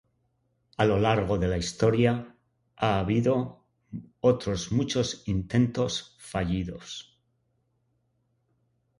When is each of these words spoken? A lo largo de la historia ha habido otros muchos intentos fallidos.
A 0.77 0.85
lo 0.91 0.95
largo 0.97 1.37
de 1.37 1.47
la 1.47 1.59
historia 1.59 2.35
ha 2.75 2.97
habido 2.99 3.67
otros 4.19 4.71
muchos 4.71 5.21
intentos 5.27 6.15
fallidos. 6.19 7.19